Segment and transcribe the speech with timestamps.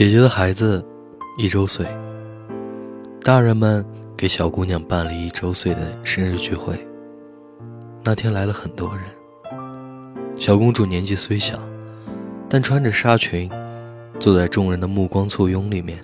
[0.00, 0.82] 姐姐的孩子
[1.36, 1.86] 一周岁，
[3.22, 3.84] 大人们
[4.16, 6.74] 给小姑娘办了一周岁的生日聚会。
[8.02, 9.04] 那天来了很多人。
[10.38, 11.58] 小公主年纪虽小，
[12.48, 13.50] 但穿着纱裙，
[14.18, 16.02] 坐在众人的目光簇拥里面，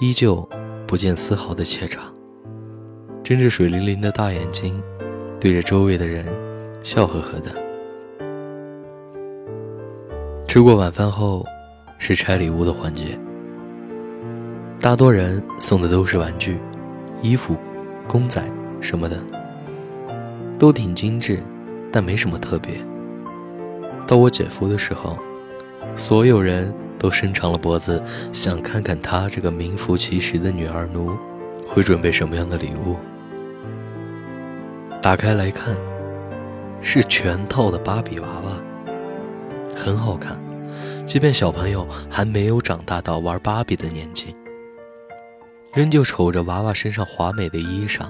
[0.00, 0.48] 依旧
[0.86, 2.04] 不见丝毫的怯场，
[3.22, 4.82] 睁着水灵灵的大眼睛，
[5.38, 6.24] 对着周围的人
[6.82, 7.50] 笑呵呵的。
[10.48, 11.44] 吃过晚饭后。
[12.02, 13.16] 是拆礼物的环节，
[14.80, 16.58] 大多人送的都是玩具、
[17.20, 17.54] 衣服、
[18.08, 18.42] 公仔
[18.80, 19.20] 什么的，
[20.58, 21.42] 都挺精致，
[21.92, 22.72] 但没什么特别。
[24.06, 25.18] 到我姐夫的时候，
[25.94, 31.14] 所有人都伸长了脖子，想看看他这个名副其实的女儿奴
[31.66, 32.96] 会准备什么样的礼物。
[35.02, 35.76] 打开来看，
[36.80, 38.52] 是全套的芭比娃娃，
[39.76, 40.34] 很好看。
[41.10, 44.32] 即便小朋友还没有长大到玩芭比的年纪，
[45.74, 48.08] 仍旧瞅着娃娃身上华美的衣裳，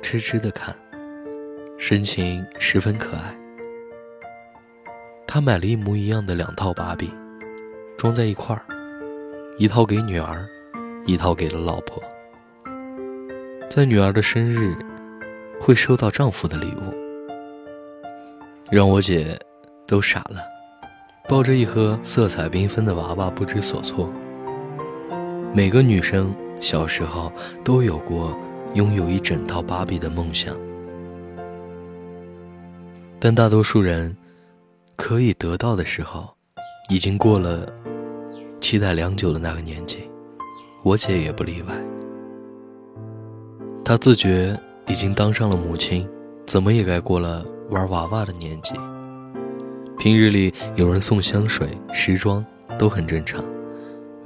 [0.00, 0.72] 痴痴的看，
[1.76, 3.36] 神情十分可爱。
[5.26, 7.12] 他买了一模一样的两套芭比，
[7.98, 8.62] 装在一块儿，
[9.58, 10.46] 一套给女儿，
[11.04, 12.00] 一套给了老婆。
[13.68, 14.76] 在女儿的生日，
[15.60, 16.94] 会收到丈夫的礼物，
[18.70, 19.36] 让我姐
[19.84, 20.55] 都傻了。
[21.28, 24.08] 抱着一盒色彩缤纷的娃娃，不知所措。
[25.52, 27.32] 每个女生小时候
[27.64, 28.36] 都有过
[28.74, 30.54] 拥有一整套芭比的梦想，
[33.18, 34.16] 但大多数人
[34.94, 36.28] 可以得到的时候，
[36.90, 37.66] 已经过了
[38.60, 40.08] 期待良久的那个年纪。
[40.84, 41.74] 我姐也不例外。
[43.84, 46.08] 她自觉已经当上了母亲，
[46.46, 48.72] 怎么也该过了玩娃娃的年纪。
[49.98, 52.44] 平日里有人送香水、时装
[52.78, 53.42] 都很正常，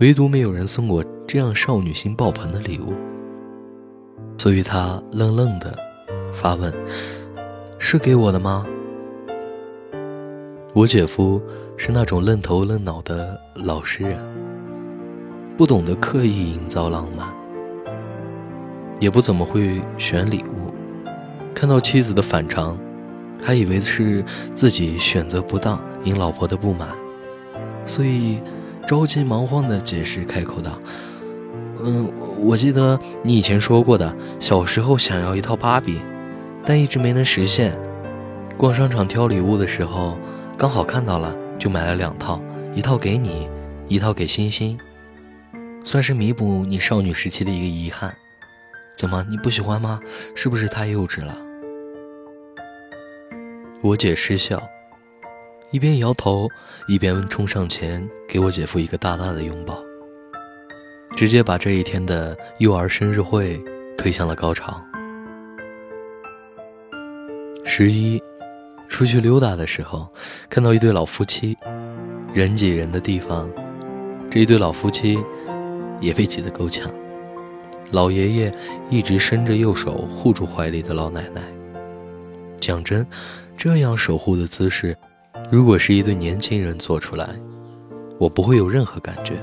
[0.00, 2.92] 唯独没有人送过这样少女心爆棚的礼物。
[4.36, 5.74] 所以他愣愣的
[6.32, 6.72] 发问
[7.78, 8.66] ：“是给我的吗？”
[10.74, 11.40] 我姐夫
[11.76, 14.18] 是那种愣头愣脑的老实人，
[15.56, 17.28] 不懂得刻意营造浪漫，
[18.98, 20.74] 也不怎么会选礼物。
[21.54, 22.78] 看到妻子的反常。
[23.42, 24.24] 还以为是
[24.54, 26.88] 自己选择不当引老婆的不满，
[27.84, 28.40] 所以
[28.86, 30.78] 着急忙慌的解释开口道
[31.82, 36.00] ：“嗯，我记得你以前说过的，小时候想要一套芭比，
[36.64, 37.76] 但一直没能实现。
[38.56, 40.18] 逛商场挑礼物的时候，
[40.58, 42.40] 刚好看到了，就买了两套，
[42.74, 43.48] 一套给你，
[43.88, 44.78] 一套给欣欣，
[45.82, 48.14] 算是弥补你少女时期的一个遗憾。
[48.96, 49.98] 怎么你不喜欢吗？
[50.34, 51.36] 是不是太幼稚了？”
[53.82, 54.62] 我姐失笑，
[55.70, 56.46] 一边摇头，
[56.86, 59.82] 一边冲上前给我姐夫一个大大的拥抱，
[61.16, 63.58] 直接把这一天的幼儿生日会
[63.96, 64.78] 推向了高潮。
[67.64, 68.22] 十一，
[68.86, 70.06] 出去溜达的时候，
[70.50, 71.56] 看到一对老夫妻，
[72.34, 73.50] 人挤人的地方，
[74.30, 75.18] 这一对老夫妻
[76.00, 76.92] 也被挤得够呛。
[77.92, 78.54] 老爷爷
[78.90, 81.40] 一直伸着右手护住怀里的老奶奶。
[82.60, 83.06] 讲真。
[83.62, 84.96] 这样守护的姿势，
[85.52, 87.38] 如果是一对年轻人做出来，
[88.18, 89.34] 我不会有任何感觉。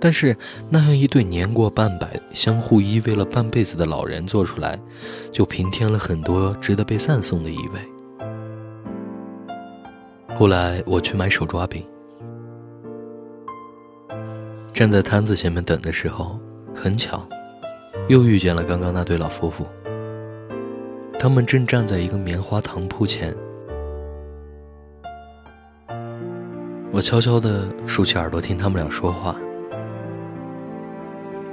[0.00, 0.36] 但是
[0.68, 4.76] 那样一对年过半百、相互依偎了半辈子的老人做出来，
[5.30, 8.26] 就平添了很多值得被赞颂的意味。
[10.34, 11.86] 后来我去买手抓饼，
[14.72, 16.40] 站在摊子前面等的时候，
[16.74, 17.24] 很巧，
[18.08, 19.64] 又遇见了刚刚那对老夫妇。
[21.18, 23.34] 他们正站在一个棉花糖铺前，
[26.92, 29.34] 我悄悄地竖起耳朵听他们俩说话。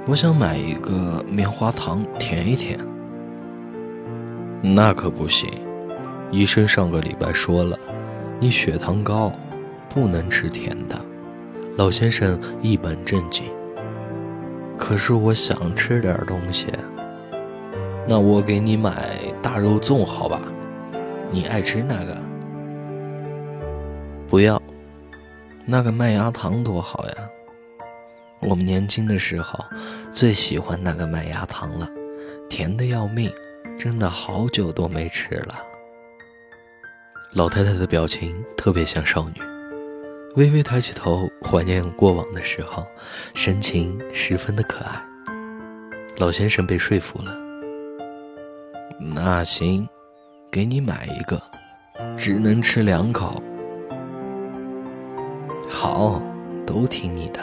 [0.06, 2.78] 我想买一个棉花糖舔一舔。
[4.62, 5.48] 那可不行，
[6.30, 7.78] 医生上个礼拜说了，
[8.38, 9.32] 你血糖高，
[9.88, 11.00] 不能吃甜的。
[11.76, 13.46] 老先生一本正经。
[14.76, 16.66] 可是我想吃点东西。
[18.06, 20.42] 那我给你买大肉粽，好吧？
[21.30, 22.16] 你爱吃那个？
[24.28, 24.60] 不要，
[25.64, 27.14] 那个麦芽糖多好呀！
[28.40, 29.58] 我们年轻的时候
[30.10, 31.88] 最喜欢那个麦芽糖了，
[32.50, 33.32] 甜的要命，
[33.78, 35.54] 真的好久都没吃了。
[37.32, 39.40] 老太太的表情特别像少女，
[40.36, 42.86] 微微抬起头怀念过往的时候，
[43.32, 45.02] 神情十分的可爱。
[46.18, 47.43] 老先生被说服了。
[48.98, 49.88] 那行，
[50.50, 51.40] 给你买一个，
[52.16, 53.42] 只能吃两口。
[55.68, 56.22] 好，
[56.66, 57.40] 都听你的。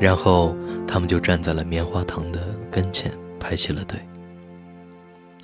[0.00, 0.54] 然后
[0.86, 3.98] 他们就站在了棉花糖的跟前排起了队。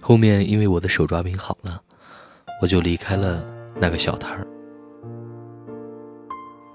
[0.00, 1.80] 后面因为我的手抓饼好了，
[2.62, 3.44] 我就离开了
[3.80, 4.46] 那个小摊儿。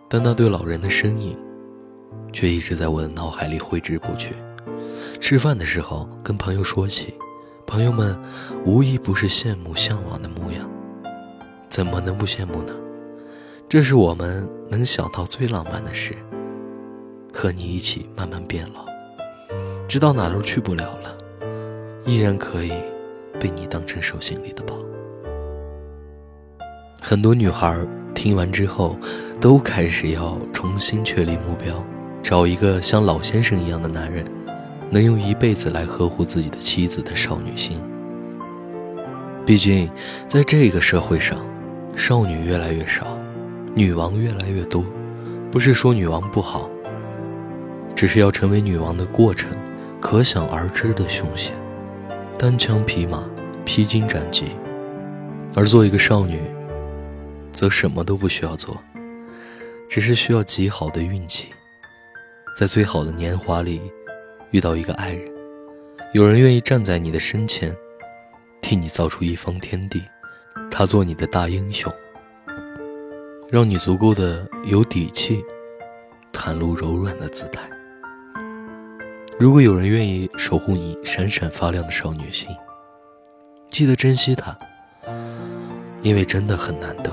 [0.09, 1.38] 但那对老人的身影，
[2.33, 4.33] 却一直在我的脑海里挥之不去。
[5.21, 7.13] 吃饭的时候跟朋友说起，
[7.69, 8.18] 朋友们
[8.66, 10.68] 无一不是羡慕向往的模样。
[11.69, 12.74] 怎么能不羡慕呢？
[13.69, 16.16] 这是我们能想到最浪漫的事。
[17.31, 18.88] 和你一起慢慢变老，
[19.88, 21.16] 直到哪都去不了了，
[22.07, 22.74] 依然可以
[23.39, 24.75] 被你当成手心里的宝。
[27.00, 27.77] 很多女孩
[28.15, 28.98] 听完之后，
[29.39, 31.86] 都开始要重新确立目标，
[32.24, 34.25] 找一个像老先生一样的男人，
[34.89, 37.81] 能用一辈子来呵护自己的妻子的少女心。
[39.45, 39.89] 毕竟，
[40.27, 41.38] 在这个社会上，
[41.95, 43.18] 少女越来越少，
[43.74, 44.83] 女王越来越多。
[45.51, 46.69] 不是说女王不好，
[47.95, 49.50] 只是要成为女王的过程，
[50.00, 51.53] 可想而知的凶险，
[52.38, 53.24] 单枪匹马，
[53.65, 54.45] 披荆斩棘。
[55.56, 56.39] 而做一个少女。
[57.51, 58.77] 则什么都不需要做，
[59.89, 61.47] 只是需要极好的运气，
[62.56, 63.81] 在最好的年华里
[64.51, 65.31] 遇到一个爱人，
[66.13, 67.75] 有人愿意站在你的身前，
[68.62, 70.01] 替你造出一方天地，
[70.72, 71.94] 他做你的大英雄，
[73.50, 75.44] 让你足够的有底气，
[76.34, 77.69] 袒露柔软的姿态。
[79.38, 82.50] 如果有人愿意守护你闪闪发亮的少女心，
[83.69, 84.57] 记得珍惜她，
[86.01, 87.12] 因为真的很难得。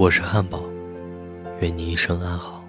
[0.00, 0.62] 我是汉堡，
[1.60, 2.62] 愿你一生安好。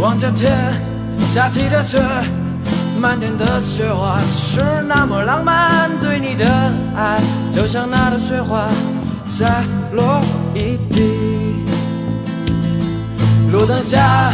[0.00, 0.79] 望着天。
[1.30, 2.02] 下起的雪，
[3.00, 5.88] 漫天的雪花是那么浪漫。
[6.00, 6.44] 对你的
[6.96, 7.20] 爱，
[7.52, 8.66] 就像那朵雪花
[9.28, 9.46] 下
[9.92, 10.20] 落
[10.54, 11.64] 一地。
[13.52, 14.32] 路灯下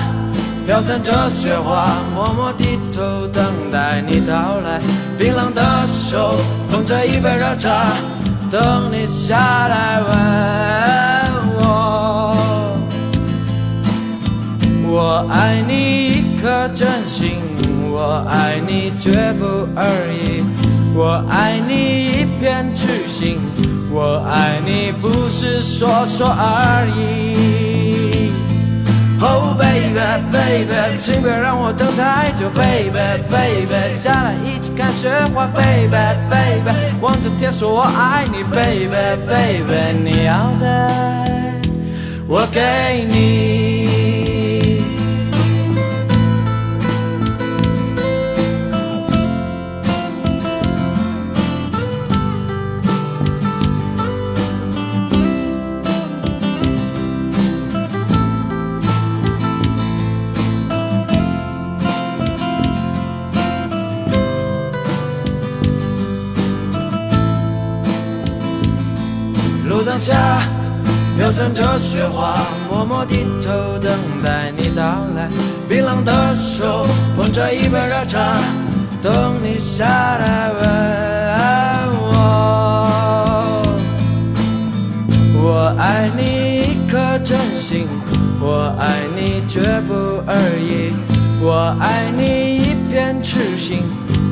[0.64, 4.80] 飘散着雪花，默默低头等待你到来。
[5.18, 6.38] 冰冷的手
[6.70, 7.92] 捧着一杯热茶，
[8.50, 10.08] 等你下来问
[11.58, 12.78] 我，
[14.86, 15.85] 我爱你。
[16.74, 17.36] 真心，
[17.90, 20.44] 我爱你绝不而已，
[20.94, 21.74] 我爱你
[22.12, 23.38] 一片痴心，
[23.90, 28.32] 我爱你不是说说而已。
[29.18, 29.98] Oh baby
[30.30, 32.90] baby，请别让我等太久，baby
[33.30, 35.96] baby，下来一起看雪花，baby
[36.28, 36.70] baby，
[37.00, 38.88] 望着天说我爱你，baby
[39.26, 40.90] baby，你要的
[42.28, 43.75] 我给你。
[69.98, 70.42] 下
[71.16, 72.38] 飘散着雪花，
[72.68, 74.82] 默默低头等待你到
[75.14, 75.28] 来。
[75.68, 78.38] 冰冷的手捧着一杯热茶，
[79.00, 80.60] 等你下来问
[82.02, 83.62] 我。
[85.42, 86.22] 我爱你
[86.62, 87.86] 一颗真心，
[88.40, 90.92] 我爱你绝不二意，
[91.40, 93.82] 我爱你一片痴心，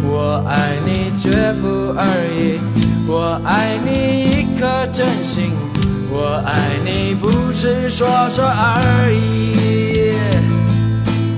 [0.03, 2.61] 我爱你绝不二意，
[3.07, 5.51] 我爱你一颗真心。
[6.17, 10.15] 我爱你不是说说而已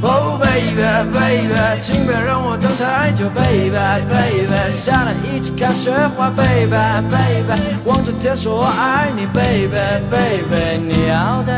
[0.03, 0.83] ，Oh baby
[1.15, 6.77] baby，请别让我等太久，baby baby，下来一起看雪花，baby
[7.09, 9.71] baby，望着天说我爱你，baby
[10.11, 11.53] baby，你要的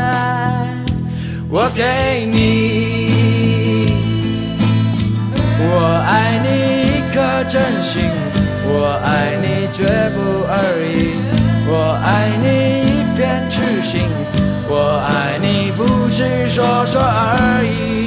[1.49, 2.37] 我给你，
[5.59, 6.47] 我爱你
[6.87, 7.99] 一颗真心，
[8.71, 9.83] 我爱你绝
[10.13, 10.53] 不二
[10.85, 11.17] 意
[11.67, 14.01] 我爱你一片痴心
[14.69, 17.98] 我爱你不是说说而已。